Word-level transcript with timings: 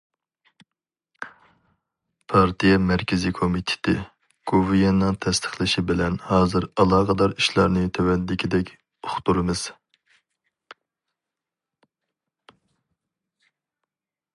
پارتىيە 2.33 2.79
مەركىزىي 2.85 3.35
كومىتېتى، 3.39 3.93
گوۋۇيۈەننىڭ 4.53 5.19
تەستىقلىشى 5.27 5.83
بىلەن، 5.91 6.17
ھازىر 6.31 6.67
ئالاقىدار 6.85 7.37
ئىشلارنى 7.43 7.85
تۆۋەندىكىدەك 7.99 8.75
ئۇقتۇرىمىز. 8.79 9.65